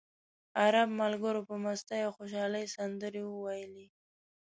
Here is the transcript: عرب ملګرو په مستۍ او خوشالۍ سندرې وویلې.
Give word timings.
عرب 0.61 0.89
ملګرو 1.01 1.41
په 1.49 1.55
مستۍ 1.63 1.99
او 2.07 2.11
خوشالۍ 2.17 2.65
سندرې 2.75 3.23
وویلې. 3.27 3.85